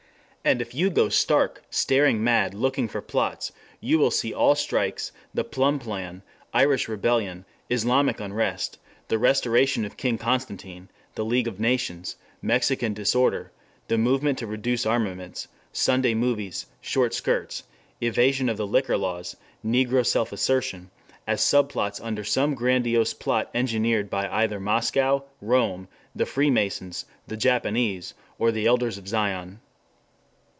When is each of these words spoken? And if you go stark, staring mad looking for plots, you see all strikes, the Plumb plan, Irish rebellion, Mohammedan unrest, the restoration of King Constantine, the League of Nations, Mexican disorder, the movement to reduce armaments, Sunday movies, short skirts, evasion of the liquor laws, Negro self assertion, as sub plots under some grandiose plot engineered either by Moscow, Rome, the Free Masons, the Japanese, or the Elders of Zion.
And 0.43 0.59
if 0.59 0.73
you 0.73 0.89
go 0.89 1.07
stark, 1.09 1.61
staring 1.69 2.23
mad 2.23 2.55
looking 2.55 2.87
for 2.87 2.99
plots, 2.99 3.51
you 3.79 4.09
see 4.09 4.33
all 4.33 4.55
strikes, 4.55 5.11
the 5.35 5.43
Plumb 5.43 5.77
plan, 5.77 6.23
Irish 6.51 6.87
rebellion, 6.87 7.45
Mohammedan 7.69 8.31
unrest, 8.31 8.79
the 9.07 9.19
restoration 9.19 9.85
of 9.85 9.97
King 9.97 10.17
Constantine, 10.17 10.89
the 11.13 11.23
League 11.23 11.47
of 11.47 11.59
Nations, 11.59 12.15
Mexican 12.41 12.95
disorder, 12.95 13.51
the 13.87 13.99
movement 13.99 14.39
to 14.39 14.47
reduce 14.47 14.83
armaments, 14.83 15.47
Sunday 15.71 16.15
movies, 16.15 16.65
short 16.81 17.13
skirts, 17.13 17.61
evasion 18.01 18.49
of 18.49 18.57
the 18.57 18.65
liquor 18.65 18.97
laws, 18.97 19.35
Negro 19.63 20.03
self 20.03 20.31
assertion, 20.31 20.89
as 21.27 21.41
sub 21.43 21.69
plots 21.69 22.01
under 22.01 22.23
some 22.23 22.55
grandiose 22.55 23.13
plot 23.13 23.47
engineered 23.53 24.11
either 24.11 24.57
by 24.57 24.63
Moscow, 24.63 25.23
Rome, 25.39 25.87
the 26.15 26.25
Free 26.25 26.49
Masons, 26.49 27.05
the 27.27 27.37
Japanese, 27.37 28.15
or 28.39 28.51
the 28.51 28.65
Elders 28.65 28.97
of 28.97 29.07
Zion. 29.07 29.59